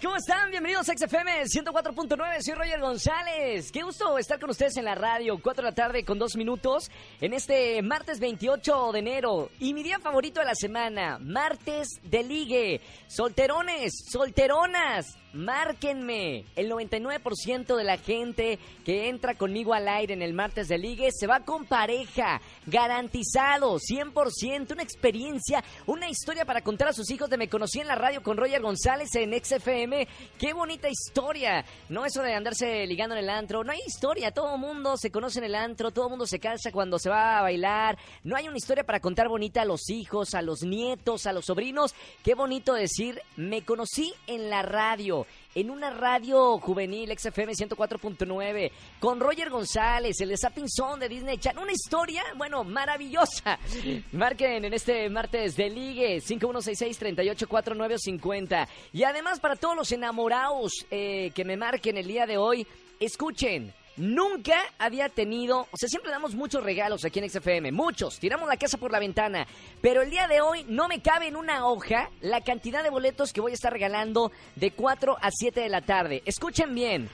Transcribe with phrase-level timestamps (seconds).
[0.00, 0.50] ¿Cómo están?
[0.50, 3.70] Bienvenidos a XFM 104.9, soy Roger González.
[3.70, 6.90] Qué gusto estar con ustedes en la radio, 4 de la tarde con 2 minutos,
[7.20, 9.50] en este martes 28 de enero.
[9.60, 12.80] Y mi día favorito de la semana, martes de ligue.
[13.06, 16.44] Solterones, solteronas, márquenme.
[16.56, 21.10] El 99% de la gente que entra conmigo al aire en el martes de ligue
[21.12, 22.40] se va con pareja.
[22.66, 24.72] Garantizado, 100%.
[24.72, 28.22] Una experiencia, una historia para contar a sus hijos de Me Conocí en la radio
[28.22, 30.06] con Roger González en XFM.
[30.38, 31.64] Qué bonita historia.
[31.88, 33.64] No eso de andarse ligando en el antro.
[33.64, 34.30] No hay historia.
[34.30, 35.90] Todo mundo se conoce en el antro.
[35.90, 37.98] Todo mundo se calza cuando se va a bailar.
[38.22, 41.46] No hay una historia para contar bonita a los hijos, a los nietos, a los
[41.46, 41.94] sobrinos.
[42.22, 45.23] Qué bonito decir, me conocí en la radio
[45.54, 51.38] en una radio juvenil XFM 104.9 con Roger González, el de Zapping Zone de Disney
[51.38, 51.62] Channel.
[51.62, 53.58] Una historia, bueno, maravillosa.
[54.12, 58.68] Marquen en este martes de Ligue 5166-384950.
[58.92, 62.66] Y además para todos los enamorados eh, que me marquen el día de hoy,
[63.00, 63.72] escuchen.
[63.96, 68.56] Nunca había tenido, o sea, siempre damos muchos regalos aquí en XFM, muchos, tiramos la
[68.56, 69.46] casa por la ventana,
[69.80, 73.32] pero el día de hoy no me cabe en una hoja la cantidad de boletos
[73.32, 76.22] que voy a estar regalando de 4 a 7 de la tarde.
[76.26, 77.08] Escuchen bien.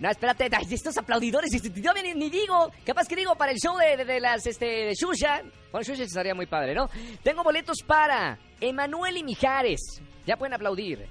[0.00, 4.04] No, espérate, estos aplaudidores, yo ni, digo, capaz que digo para el show de, de-
[4.04, 5.42] de las, este, de Shusha.
[5.70, 6.90] Bueno, Shusha estaría muy padre, ¿no?
[7.22, 11.06] Tengo boletos para Emanuel y Mijares, ya pueden aplaudir.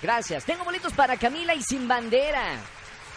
[0.00, 0.44] Gracias.
[0.44, 2.60] Tengo boletos para Camila y Sin Bandera.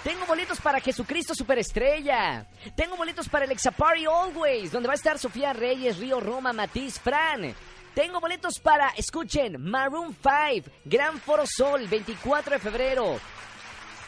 [0.06, 2.46] Tengo boletos para Jesucristo Superestrella.
[2.76, 7.00] Tengo boletos para el Exapari Always, donde va a estar Sofía Reyes, Río Roma, Matiz,
[7.00, 7.56] Fran.
[7.96, 13.20] Tengo boletos para, escuchen, Maroon 5, Gran Foro Sol, 24 de febrero.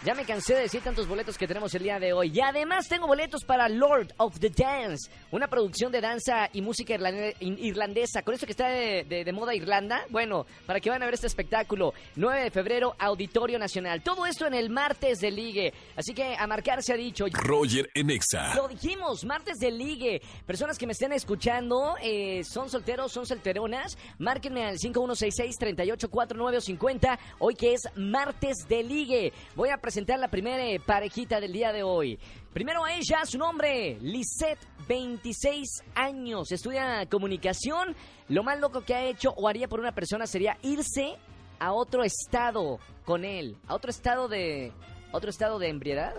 [0.06, 2.32] Ya me cansé de decir tantos boletos que tenemos el día de hoy.
[2.34, 6.94] Y además tengo boletos para Lord of the Dance, una producción de danza y música
[7.40, 8.22] irlandesa.
[8.22, 11.16] Con esto que está de, de- de moda Irlanda, bueno, para que van a ver
[11.16, 11.96] este espectáculo.
[12.16, 14.04] 9 de febrero, Auditorio Nacional.
[14.04, 15.74] Todo esto en el martes de ligue.
[15.96, 17.26] Así que a marcar se ha dicho.
[17.34, 18.54] Roger en Exa.
[18.56, 20.22] Lo dijimos, martes de ligue.
[20.46, 27.20] Personas que me estén escuchando, eh, son solteros, son solteronas, márquenme al 5166-3849 o 50,
[27.40, 29.34] hoy que es martes de ligue.
[29.56, 32.20] Voy a presentar la primera eh, parejita del día de hoy.
[32.52, 35.66] Primero a ella, su nombre, Lisette, 26
[35.96, 37.96] años, estudia comunicación.
[38.28, 41.16] Lo más loco que ha hecho o haría por una persona sería irse
[41.58, 44.74] a otro estado con él, a otro estado de...
[45.14, 46.14] ¿Otro estado de embriedad?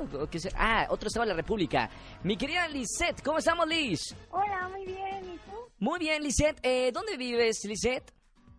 [0.56, 1.90] Ah, otro estado de la República.
[2.22, 4.16] Mi querida Lisette, ¿cómo estamos, Liz?
[4.30, 5.34] Hola, muy bien.
[5.34, 5.56] ¿Y tú?
[5.78, 6.58] Muy bien, Lisette.
[6.62, 8.14] Eh, ¿Dónde vives, Lisette?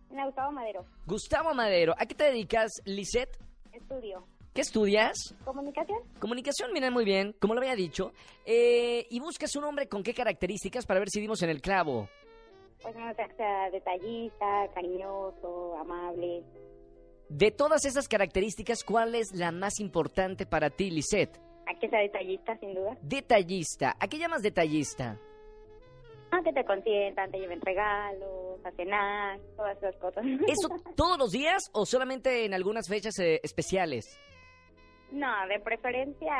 [0.08, 0.86] En Gustavo Madero.
[1.04, 1.96] Gustavo Madero.
[1.98, 3.36] ¿A qué te dedicas, Lisette?
[3.72, 4.24] Estudio.
[4.52, 5.36] ¿Qué estudias?
[5.44, 5.98] ¿Comunicación?
[6.18, 8.12] Comunicación, mira, muy bien, como lo había dicho.
[8.44, 12.08] Eh, ¿Y buscas un hombre con qué características para ver si dimos en el clavo?
[12.82, 16.42] Pues no que sea detallista, cariñoso, amable.
[17.28, 21.38] De todas esas características, ¿cuál es la más importante para ti, Lisette?
[21.68, 22.98] A que sea detallista, sin duda.
[23.02, 23.94] Detallista.
[24.00, 25.16] ¿A qué llamas detallista?
[26.32, 30.24] A que te consientan, te lleven regalos, a cenar, todas esas cosas.
[30.48, 34.18] ¿Eso todos los días o solamente en algunas fechas eh, especiales?
[35.12, 36.34] No, de preferencia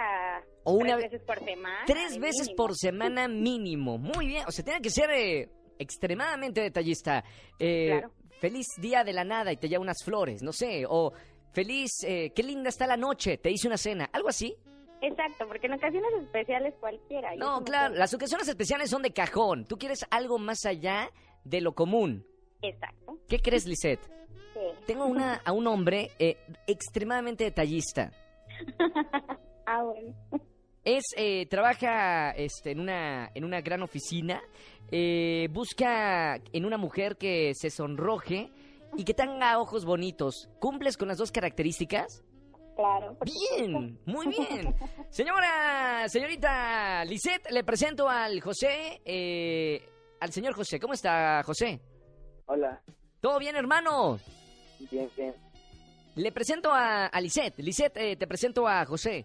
[0.65, 1.79] O una tres ve- veces por semana.
[1.87, 2.57] Tres veces mínimo.
[2.57, 3.99] por semana mínimo.
[3.99, 4.45] Muy bien.
[4.47, 5.49] O sea, tiene que ser eh,
[5.79, 7.25] extremadamente detallista.
[7.59, 8.13] Eh, Claro.
[8.41, 10.85] Feliz día de la nada y te lleva unas flores, no sé.
[10.89, 11.13] O
[11.53, 14.09] feliz, eh, qué linda está la noche, te hice una cena.
[14.15, 14.57] Algo así.
[15.03, 17.35] Exacto, porque en ocasiones especiales cualquiera.
[17.37, 17.95] No, claro.
[17.95, 19.67] Las ocasiones especiales son de cajón.
[19.67, 21.11] Tú quieres algo más allá
[21.45, 22.25] de lo común.
[22.63, 23.19] Exacto.
[23.29, 24.01] ¿Qué crees, Lisette?
[24.55, 24.61] Sí.
[24.87, 28.11] Tengo una, a un hombre eh, extremadamente detallista.
[29.67, 30.15] ah, bueno.
[30.83, 34.41] Es, eh, trabaja este, en, una, en una gran oficina,
[34.91, 38.51] eh, busca en una mujer que se sonroje
[38.97, 40.49] y que tenga ojos bonitos.
[40.59, 42.25] ¿Cumples con las dos características?
[42.77, 43.17] Claro.
[43.25, 44.75] Bien, muy bien.
[45.11, 49.83] Señora, señorita Lisette, le presento al José, eh,
[50.19, 50.81] al señor José.
[50.81, 51.79] ¿Cómo está, José?
[52.47, 52.83] Hola,
[53.21, 54.19] ¿Todo bien, hermano?
[54.91, 55.35] bien, bien.
[56.21, 57.63] Le presento a, a Lisette.
[57.63, 59.25] Lisette, eh, te presento a José.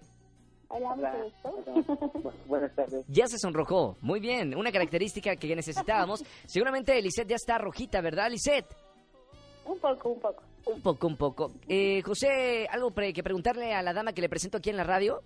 [0.70, 1.14] Hola.
[1.44, 3.04] Bu- buenas tardes.
[3.10, 3.98] Ya se sonrojó.
[4.02, 6.24] Muy bien, una característica que necesitábamos.
[6.46, 8.74] Seguramente Lisette ya está rojita, ¿verdad, Lisette?
[9.66, 10.44] Un poco, un poco.
[10.68, 11.52] Un poco, un poco.
[11.68, 14.84] Eh, José, ¿algo pre- que preguntarle a la dama que le presento aquí en la
[14.86, 15.22] radio?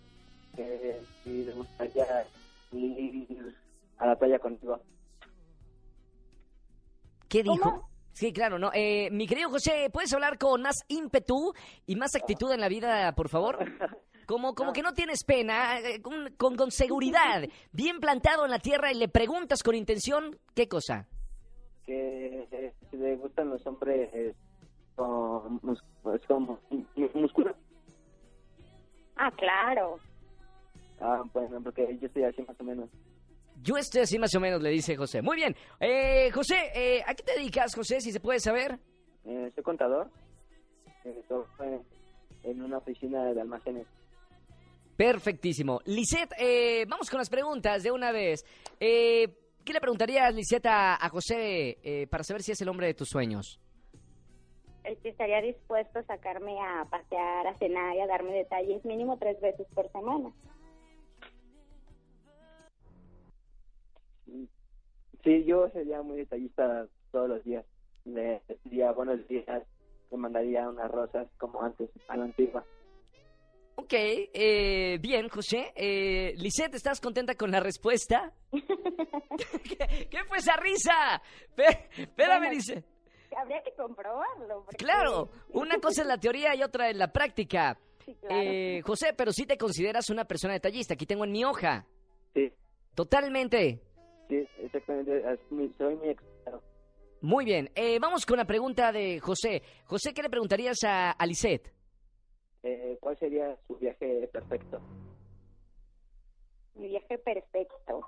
[0.57, 2.25] Eh, sí, me gustaría
[2.72, 3.56] ir
[4.00, 4.80] a la playa contigo.
[7.27, 7.60] ¿Qué dijo?
[7.62, 7.89] ¿Cómo?
[8.19, 8.69] Sí, claro, no.
[8.74, 11.54] Eh, mi querido José, ¿puedes hablar con más ímpetu
[11.86, 13.57] y más actitud en la vida, por favor?
[14.27, 18.60] Como, como que no tienes pena, eh, con, con, con seguridad, bien plantado en la
[18.60, 21.07] tierra y le preguntas con intención, ¿qué cosa?
[21.86, 24.36] Que eh, si le gustan los hombres eh,
[24.98, 26.60] con, mus- pues, con
[27.13, 27.56] músculo.
[29.15, 29.98] Ah, claro.
[31.00, 32.89] Ah, bueno, porque yo estoy así más o menos.
[33.61, 35.21] Yo estoy así más o menos, le dice José.
[35.21, 35.56] Muy bien.
[35.79, 38.79] Eh, José, eh, ¿a qué te dedicas, José, si se puede saber?
[39.25, 40.09] Eh, soy contador.
[41.06, 41.81] Eh,
[42.44, 43.88] en, una oficina de almacenes.
[44.95, 45.81] Perfectísimo.
[45.85, 48.45] Lisette, eh, vamos con las preguntas de una vez.
[48.79, 49.27] Eh,
[49.63, 52.94] ¿Qué le preguntarías, Lisette, a, a José eh, para saber si es el hombre de
[52.94, 53.59] tus sueños?
[54.83, 59.39] Este, estaría dispuesto a sacarme a pasear, a cenar y a darme detalles mínimo tres
[59.39, 60.31] veces por semana.
[65.23, 67.65] Sí, yo sería muy detallista todos los días.
[68.05, 69.63] Le diría buenos días,
[70.11, 72.63] le mandaría unas rosas como antes, a la antigua.
[73.75, 75.71] Ok, eh, bien, José.
[75.75, 78.33] Eh, Lisette, ¿estás contenta con la respuesta?
[78.51, 81.21] ¿Qué, qué fue esa risa?
[81.97, 82.83] Espérame, Bueno, dice.
[83.37, 84.63] Habría que comprobarlo.
[84.65, 87.77] porque- Claro, una cosa es la teoría y otra es la práctica.
[88.05, 88.35] Sí, claro.
[88.43, 90.95] Eh, José, pero sí te consideras una persona detallista.
[90.95, 91.85] Aquí tengo en mi hoja.
[92.33, 92.51] Sí,
[92.95, 93.79] Totalmente.
[94.29, 95.21] Sí, exactamente.
[95.77, 96.61] soy muy exagerado.
[97.21, 97.69] Muy bien.
[97.75, 99.61] Eh, vamos con la pregunta de José.
[99.85, 101.73] José, ¿qué le preguntarías a, a Lisette?
[102.63, 104.79] Eh, ¿Cuál sería su viaje perfecto?
[106.75, 108.01] Mi viaje perfecto.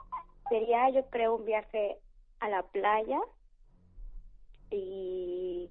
[0.50, 1.98] Sería, yo creo, un viaje
[2.40, 3.20] a la playa
[4.70, 5.70] y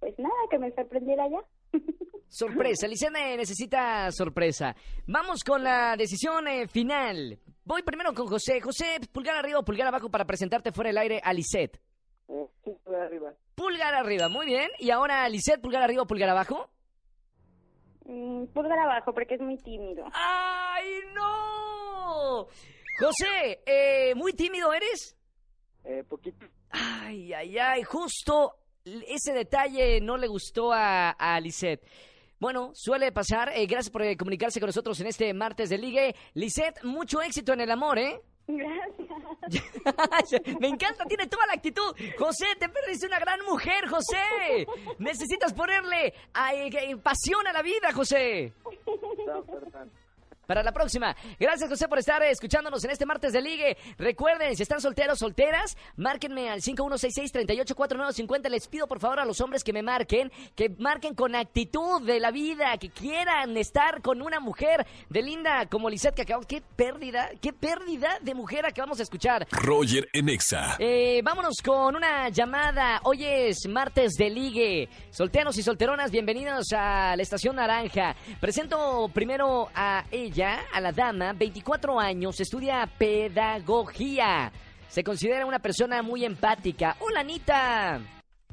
[0.00, 1.44] pues nada, que me sorprendiera allá.
[2.28, 2.86] Sorpresa.
[2.86, 4.76] Eh, necesita sorpresa.
[5.06, 7.38] Vamos con la decisión eh, final.
[7.64, 8.60] Voy primero con José.
[8.60, 11.80] José, pulgar arriba o pulgar abajo para presentarte fuera del aire a Lisette.
[12.28, 13.32] Eh, sí, voy arriba.
[13.54, 14.70] Pulgar arriba, muy bien.
[14.78, 16.68] Y ahora, Lisette, pulgar arriba o pulgar abajo.
[18.04, 20.04] Mm, pulgar abajo porque es muy tímido.
[20.12, 22.46] ¡Ay, no!
[22.98, 25.16] José, eh, ¿muy tímido eres?
[25.84, 26.46] Eh, poquito.
[26.70, 28.54] Ay, ay, ay, justo
[29.08, 31.82] ese detalle no le gustó a, a Lisette.
[32.40, 33.50] Bueno, suele pasar.
[33.54, 36.14] Eh, gracias por eh, comunicarse con nosotros en este martes de ligue.
[36.34, 38.20] Lisette, mucho éxito en el amor, ¿eh?
[38.46, 40.40] Gracias.
[40.60, 41.94] Me encanta, tiene toda la actitud.
[42.16, 44.66] José, te perdiste una gran mujer, José.
[44.98, 48.52] Necesitas ponerle eh, pasión a la vida, José.
[49.26, 49.90] No, perdón.
[50.48, 51.14] Para la próxima.
[51.38, 53.76] Gracias, José, por estar eh, escuchándonos en este martes de ligue.
[53.98, 58.48] Recuerden, si están solteros, solteras, márquenme al 5166-384950.
[58.48, 62.18] Les pido, por favor, a los hombres que me marquen, que marquen con actitud de
[62.18, 66.46] la vida, que quieran estar con una mujer de linda como Lisette que acabamos.
[66.46, 69.46] Qué pérdida, qué pérdida de mujer acabamos de escuchar.
[69.50, 70.76] Roger en Exa.
[70.78, 73.02] Eh, vámonos con una llamada.
[73.04, 74.88] Hoy es martes de ligue.
[75.10, 78.16] Solteros y solteronas, bienvenidos a la Estación Naranja.
[78.40, 84.52] Presento primero a ella, a la dama, 24 años, estudia pedagogía.
[84.88, 86.96] Se considera una persona muy empática.
[87.00, 88.00] Hola, Anita.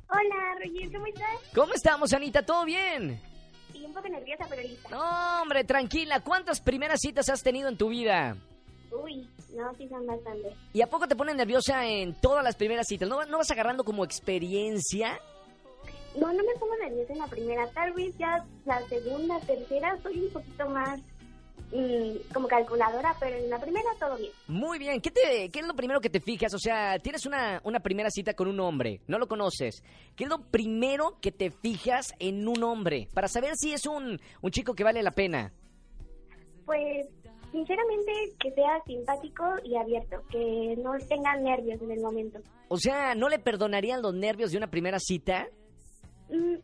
[0.10, 1.54] Hola, Roger, ¿cómo estás?
[1.54, 2.44] ¿Cómo estamos, Anita?
[2.44, 3.22] ¿Todo bien?
[3.72, 4.90] Sí, un poco nerviosa, pero lista.
[4.90, 6.22] No, hombre, tranquila.
[6.22, 8.36] ¿Cuántas primeras citas has tenido en tu vida?
[8.92, 10.54] Uy, no, sí son bastantes.
[10.74, 13.08] ¿Y a poco te pones nerviosa en todas las primeras citas?
[13.08, 15.20] ¿No, no vas agarrando como experiencia?
[16.16, 17.68] No, no me pongo nerviosa en la primera.
[17.72, 21.00] Tal vez ya la segunda, tercera, soy un poquito más
[22.34, 24.32] como calculadora, pero en la primera todo bien.
[24.48, 26.54] Muy bien, ¿Qué, te, ¿qué es lo primero que te fijas?
[26.54, 29.84] O sea, tienes una, una primera cita con un hombre, no lo conoces.
[30.16, 33.08] ¿Qué es lo primero que te fijas en un hombre?
[33.14, 35.52] Para saber si es un, un chico que vale la pena.
[36.66, 37.08] Pues,
[37.52, 42.40] sinceramente, que sea simpático y abierto, que no tenga nervios en el momento.
[42.68, 45.48] O sea, ¿no le perdonarían los nervios de una primera cita?
[46.30, 46.56] Mm,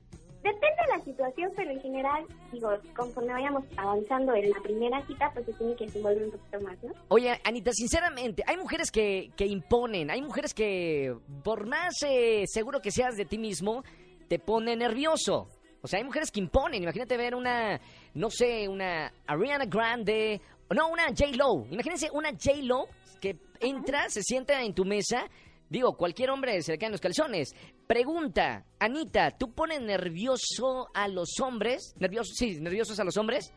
[1.12, 5.75] situación, pero en general, digo, conforme vayamos avanzando en la primera cita, pues se tiene
[5.75, 6.91] que desenvolver un poquito más, ¿no?
[7.10, 12.80] Oye, Anita, sinceramente, hay mujeres que, que imponen, hay mujeres que, por más eh, seguro
[12.82, 13.84] que seas de ti mismo,
[14.27, 15.48] te pone nervioso.
[15.82, 16.84] O sea, hay mujeres que imponen.
[16.84, 17.80] Imagínate ver una,
[18.13, 20.39] no sé, una Ariana Grande,
[20.70, 21.65] o no, una J-Lo.
[21.70, 22.86] Imagínense una J-Lo
[23.20, 25.25] que entra, se sienta en tu mesa.
[25.70, 27.56] Digo, cualquier hombre se le caen los calzones.
[27.91, 31.93] Pregunta, Anita, ¿tú pones nervioso a los hombres?
[32.00, 32.38] ¿Nerviosos?
[32.38, 33.53] Sí, nerviosos a los hombres.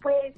[0.00, 0.34] Pues,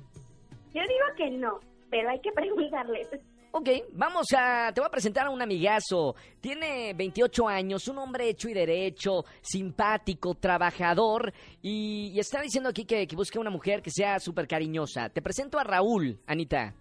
[0.75, 3.07] yo digo que no, pero hay que preguntarles.
[3.53, 4.73] Ok, vamos a.
[4.75, 6.17] Te voy a presentar a un amigazo.
[6.41, 11.33] Tiene 28 años, un hombre hecho y derecho, simpático, trabajador.
[11.63, 15.11] Y, y está diciendo aquí que, que busca una mujer que sea súper cariñosa.
[15.11, 16.75] Te presento a Raúl, Anita.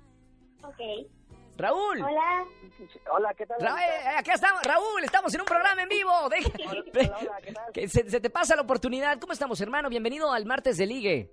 [0.64, 1.08] Ok.
[1.62, 2.02] Raúl.
[2.02, 2.46] Hola.
[3.12, 3.60] Hola, ¿qué tal?
[3.62, 6.12] Ra- eh, acá estamos, Raúl, estamos en un programa en vivo.
[6.30, 7.72] Deja- Hola, hola, ¿qué tal?
[7.74, 9.20] que se, se te pasa la oportunidad.
[9.20, 9.90] ¿Cómo estamos, hermano?
[9.90, 11.30] Bienvenido al martes de ligue.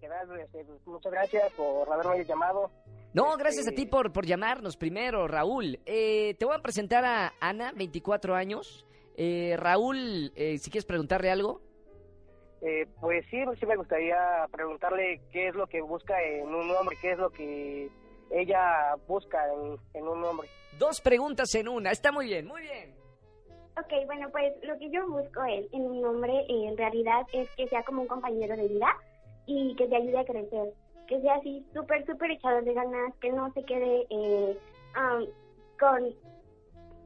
[0.00, 0.40] ¿Qué tal?
[0.40, 2.70] Este, pues, muchas gracias por haberme llamado.
[3.12, 5.78] No, gracias a Este- ti por, por llamarnos primero, Raúl.
[5.84, 8.86] Eh, te voy a presentar a Ana, 24 años.
[9.16, 11.60] Eh, Raúl, eh, si quieres preguntarle algo.
[12.62, 14.16] Eh, pues sí, sí me gustaría
[14.52, 17.90] preguntarle qué es lo que busca en un hombre, qué es lo que
[18.30, 20.48] ella busca en, en un hombre.
[20.78, 21.90] Dos preguntas en una.
[21.90, 22.94] Está muy bien, muy bien.
[23.78, 27.48] Ok, bueno, pues lo que yo busco en, en un hombre eh, en realidad es
[27.56, 28.88] que sea como un compañero de vida
[29.46, 30.72] y que te ayude a crecer.
[31.08, 34.58] Que sea así súper, súper echado de ganas, que no se quede eh,
[34.94, 35.26] am,
[35.78, 36.14] con,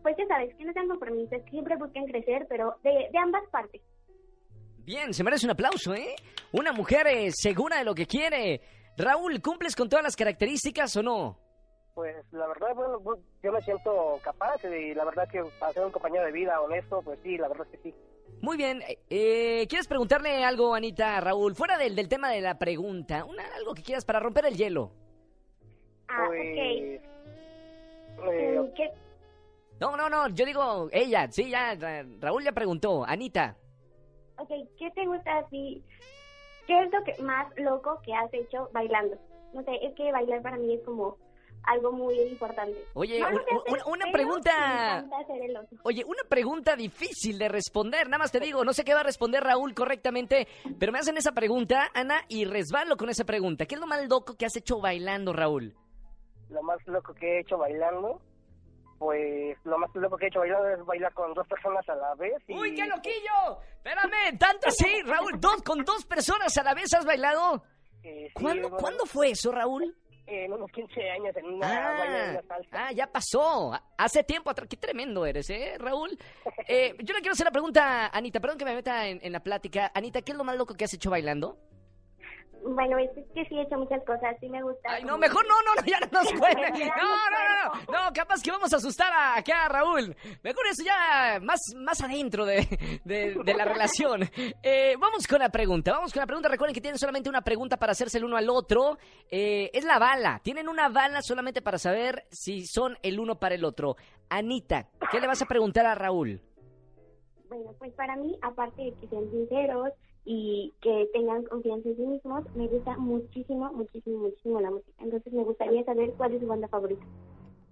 [0.03, 3.45] pues ya sabes, que no sean compromisos, que siempre busquen crecer, pero de, de ambas
[3.51, 3.81] partes.
[4.79, 6.15] Bien, se merece un aplauso, ¿eh?
[6.53, 8.61] Una mujer eh, segura de lo que quiere.
[8.97, 11.39] Raúl, ¿cumples con todas las características o no?
[11.95, 15.93] Pues la verdad, bueno, yo me siento capaz y la verdad que para ser un
[15.93, 17.95] compañero de vida honesto, pues sí, la verdad es que sí.
[18.41, 18.83] Muy bien.
[18.83, 21.55] eh, eh, ¿Quieres preguntarle algo, Anita, a Raúl?
[21.55, 23.25] Fuera del, del tema de la pregunta.
[23.25, 24.91] Una, algo que quieras para romper el hielo.
[26.09, 27.01] Ah, pues,
[28.19, 28.29] ok.
[28.33, 28.91] eh, ¿Qué,
[29.81, 31.31] No, no, no, yo digo ella.
[31.31, 33.05] Sí, ya, Ra- Raúl ya preguntó.
[33.05, 33.57] Anita.
[34.39, 35.83] ok, ¿qué te gusta así?
[36.67, 39.17] ¿Qué es lo que más loco que has hecho bailando?
[39.53, 41.17] No sé, es que bailar para mí es como
[41.65, 42.79] algo muy importante.
[42.95, 43.55] Oye, No lo un- hacer,
[43.87, 45.77] un- una pregunta- Me encanta hacer el oso.
[45.85, 48.07] Oye, una pregunta difícil de responder.
[48.09, 50.47] Nada más te digo, no sé qué va a responder Raúl correctamente,
[50.79, 53.65] pero me hacen esa pregunta, Ana, y resbalo con esa pregunta.
[53.67, 55.75] ¿Qué es lo más loco que has hecho bailando, Raúl?
[56.51, 58.21] lo más loco que he hecho bailando,
[58.99, 62.15] pues lo más loco que he hecho bailando es bailar con dos personas a la
[62.15, 62.35] vez.
[62.49, 63.61] Y, ¡Uy, qué loquillo!
[63.77, 65.33] Espérame, tanto así, Raúl.
[65.41, 67.63] Dos, ¿Con dos personas a la vez has bailado?
[68.03, 69.97] eh, sí, ¿Cuándo, bueno, ¿Cuándo fue eso, Raúl?
[70.27, 72.87] En unos 15 años en una de Ah, una salsa.
[72.87, 73.73] ah, ya pasó.
[73.99, 74.67] Hace tiempo atrás.
[74.71, 76.17] Qué tremendo eres, ¿eh, Raúl?
[76.67, 78.41] Eh, yo le quiero hacer la pregunta, a Anita.
[78.41, 79.91] Perdón que me meta en, en la plática.
[79.95, 81.59] Anita, ¿qué es lo más loco que has hecho bailando?
[82.67, 84.89] Bueno, es que sí he hecho muchas cosas, sí me gusta.
[84.91, 86.85] Ay, no, mejor no, no, no, ya no nos cuente.
[86.97, 90.17] No, no, no, no, no, capaz que vamos a asustar a, acá a Raúl.
[90.43, 92.67] Mejor eso ya más, más adentro de,
[93.05, 94.23] de- de la relación.
[94.67, 96.49] Eh, vamos con la pregunta, vamos con la pregunta.
[96.49, 98.97] Recuerden que tienen solamente una pregunta para hacerse el uno al otro.
[99.31, 100.41] Eh, es la bala.
[100.43, 103.97] Tienen una bala solamente para saber si son el uno para el otro.
[104.31, 106.41] Anita, ¿qué le vas a preguntar a Raúl?
[107.49, 109.91] Bueno, pues para mí, aparte de que sean sinceros
[110.25, 115.03] y que tengan confianza en sí mismos, me gusta muchísimo, muchísimo, muchísimo la música.
[115.03, 117.05] Entonces me gustaría saber cuál es su banda favorita.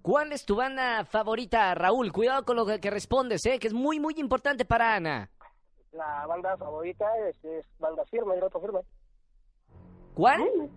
[0.01, 2.11] ¿Cuál es tu banda favorita, Raúl?
[2.11, 3.57] Cuidado con lo que que respondes, ¿eh?
[3.57, 5.31] que es muy, muy importante para Ana.
[5.93, 8.79] La banda favorita es, es banda firme, grupo firme.
[10.13, 10.41] ¿Cuál?
[10.41, 10.69] Ay.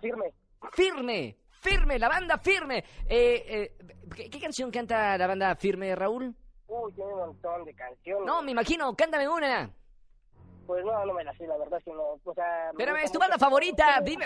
[0.00, 0.32] Firme.
[0.72, 2.84] Firme, firme, la banda firme.
[3.08, 3.76] Eh, eh,
[4.14, 6.34] ¿qué, qué canción canta la banda firme, Raúl?
[6.68, 8.24] Uy, tiene un montón de canciones.
[8.24, 9.74] No, me imagino, cántame una.
[10.72, 12.70] Pues no, no me la sé, la verdad, sino, o sea...
[12.72, 14.00] me Espérame, es tu mucho- banda favorita.
[14.02, 14.24] Dime,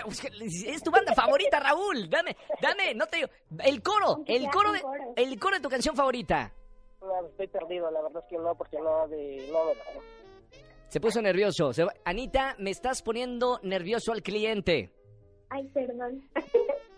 [0.65, 2.09] es tu banda favorita, Raúl.
[2.09, 3.27] Dame, dame, no te digo.
[3.59, 4.81] El coro, el coro de,
[5.17, 6.53] el coro de tu canción favorita.
[7.01, 9.99] No, estoy perdido, la verdad es que no, porque no, de, no me la sé.
[10.87, 11.73] Se puso nervioso.
[11.73, 14.89] Se Anita, me estás poniendo nervioso al cliente.
[15.49, 16.29] Ay, perdón.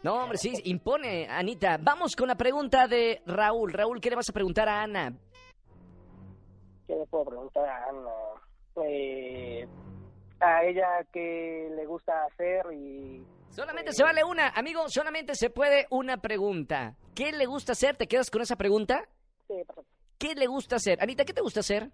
[0.03, 1.79] No, hombre, sí, impone, Anita.
[1.81, 3.73] Vamos con la pregunta de Raúl.
[3.73, 5.11] Raúl, ¿qué le vas a preguntar a Ana?
[6.85, 8.09] ¿Qué le puedo preguntar a Ana?
[8.87, 9.67] Eh,
[10.39, 13.23] a ella qué le gusta hacer y...
[13.49, 16.95] Solamente se vale una, amigo, solamente se puede una pregunta.
[17.15, 17.97] ¿Qué le gusta hacer?
[17.97, 19.03] ¿Te quedas con esa pregunta?
[19.47, 19.85] Sí, perfecto.
[20.17, 21.01] ¿Qué le gusta hacer?
[21.01, 21.89] Anita, ¿qué te gusta hacer?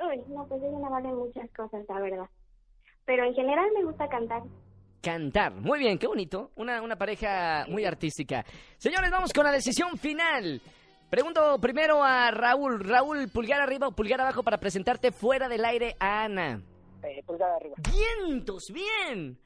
[0.00, 2.28] Uy, no, pues ella no vale muchas cosas, la verdad.
[3.04, 4.42] Pero en general me gusta cantar.
[5.02, 5.52] Cantar.
[5.54, 6.50] Muy bien, qué bonito.
[6.56, 8.44] Una, una pareja muy artística.
[8.76, 10.60] Señores, vamos con la decisión final.
[11.10, 12.80] Pregunto primero a Raúl.
[12.80, 16.62] Raúl, pulgar arriba o pulgar abajo para presentarte fuera del aire a Ana.
[17.02, 17.76] Eh, pulgar arriba.
[17.78, 18.64] ¡Vientos!
[18.72, 19.38] ¡Bien!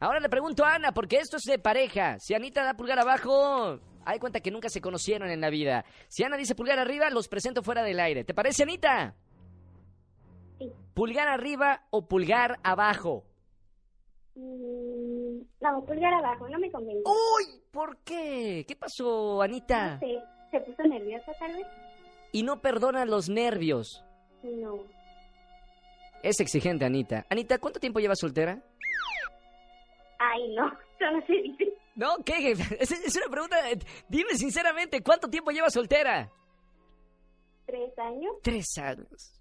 [0.00, 2.18] Ahora le pregunto a Ana, porque esto es de pareja.
[2.18, 5.84] Si Anita da pulgar abajo, hay cuenta que nunca se conocieron en la vida.
[6.08, 8.24] Si Ana dice pulgar arriba, los presento fuera del aire.
[8.24, 9.14] ¿Te parece, Anita?
[10.58, 10.72] Sí.
[10.94, 13.24] ¿Pulgar arriba o pulgar abajo?
[14.34, 17.02] Mm, no, pulgar abajo, no me convence.
[17.04, 17.60] ¡Uy!
[17.70, 18.64] ¿Por qué?
[18.66, 19.94] ¿Qué pasó, Anita?
[19.94, 21.66] No sé, ¿se puso nerviosa tal vez?
[22.30, 24.04] Y no perdona los nervios.
[24.44, 24.84] No.
[26.22, 27.26] Es exigente, Anita.
[27.28, 28.62] Anita, ¿cuánto tiempo llevas soltera?
[30.20, 31.72] Ay, no, eso no se dice.
[31.96, 32.52] No, ¿qué?
[32.52, 33.70] Es, es una pregunta.
[33.70, 33.78] eh,
[34.08, 36.30] Dime sinceramente, ¿cuánto tiempo llevas soltera?
[37.66, 38.34] ¿Tres años?
[38.42, 39.40] Tres años.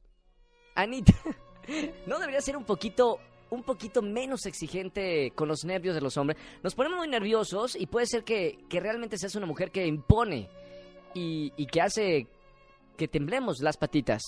[0.75, 1.13] Anita,
[2.07, 3.19] ¿no debería ser un poquito
[3.51, 6.41] un poquito menos exigente con los nervios de los hombres.
[6.63, 10.49] Nos ponemos muy nerviosos y puede ser que, que realmente seas una mujer que impone
[11.13, 12.27] y, y que hace
[12.97, 14.21] que temblemos las patitas.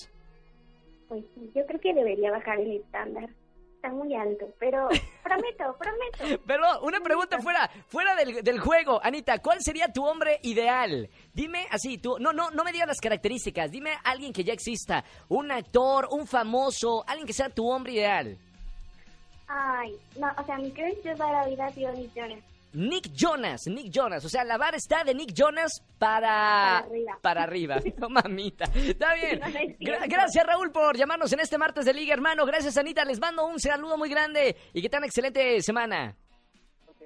[1.08, 1.24] Pues
[1.54, 3.30] yo creo que debería bajar el estándar.
[3.75, 4.88] Está muy alto, pero
[5.24, 6.42] prometo, prometo.
[6.48, 11.10] Pero una pregunta fuera, fuera del, del juego, Anita, ¿cuál sería tu hombre ideal?
[11.34, 15.04] Dime así, tú, no, no, no me digas las características, dime alguien que ya exista,
[15.28, 18.38] un actor, un famoso, alguien que sea tu hombre ideal.
[19.48, 22.52] Ay, no, o sea, mi crush toda la vida sido Nick Jonas.
[22.74, 26.84] Nick Jonas, Nick Jonas, o sea, la vara está de Nick Jonas para...
[26.84, 27.18] Para arriba.
[27.22, 28.65] Para arriba, no mamita.
[28.75, 29.39] Está bien.
[29.39, 32.46] No, Gra- gracias Raúl por llamarnos en este martes de Liga, hermano.
[32.46, 36.15] Gracias Anita, les mando un saludo muy grande y que tengan excelente semana.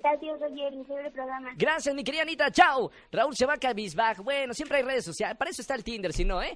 [0.03, 1.50] Gracias, Roger, increíble programa.
[1.57, 2.51] Gracias, mi querida Anita.
[2.51, 2.91] Chao.
[3.12, 4.13] Raúl se va a.
[4.21, 5.36] Bueno, siempre hay redes sociales.
[5.38, 6.55] Para eso está el Tinder, si no, ¿eh?